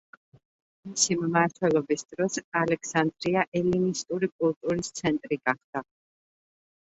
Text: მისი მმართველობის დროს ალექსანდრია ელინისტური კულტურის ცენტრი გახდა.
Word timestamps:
მისი 0.91 1.15
მმართველობის 1.23 2.03
დროს 2.13 2.37
ალექსანდრია 2.61 3.43
ელინისტური 3.59 4.29
კულტურის 4.39 4.89
ცენტრი 5.01 5.39
გახდა. 5.49 5.85